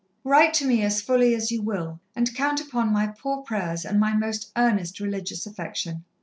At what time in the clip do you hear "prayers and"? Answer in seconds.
3.43-3.99